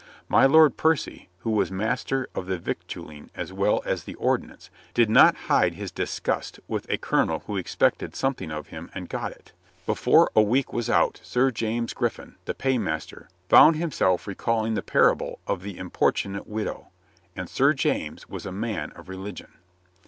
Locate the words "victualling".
2.57-3.29